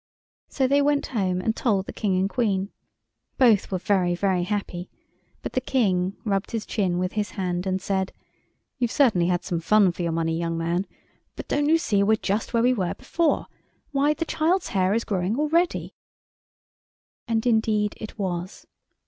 So 0.49 0.65
they 0.65 0.81
went 0.81 1.05
home 1.05 1.41
and 1.41 1.55
told 1.55 1.85
the 1.85 1.93
King 1.93 2.17
and 2.17 2.27
Queen. 2.27 2.71
Both 3.37 3.69
were 3.69 3.77
very, 3.77 4.15
very 4.15 4.41
happy, 4.45 4.89
but 5.43 5.53
the 5.53 5.61
King 5.61 6.17
rubbed 6.25 6.49
his 6.49 6.65
chin 6.65 6.97
with 6.97 7.11
his 7.11 7.29
hand, 7.37 7.67
and 7.67 7.79
said— 7.79 8.11
"You've 8.79 8.91
certainly 8.91 9.27
had 9.27 9.43
some 9.43 9.59
fun 9.59 9.91
for 9.91 10.01
your 10.01 10.11
money, 10.11 10.35
young 10.35 10.57
man, 10.57 10.87
but 11.35 11.47
don't 11.47 11.69
you 11.69 11.77
see 11.77 11.99
that 11.99 12.07
we're 12.07 12.15
just 12.15 12.51
where 12.51 12.63
we 12.63 12.73
were 12.73 12.95
before? 12.95 13.45
Why, 13.91 14.15
the 14.15 14.25
child's 14.25 14.69
hair 14.69 14.95
is 14.95 15.03
growing 15.03 15.37
already." 15.37 15.93
And 17.27 17.45
indeed 17.45 17.93
it 17.97 18.17
was. 18.17 18.65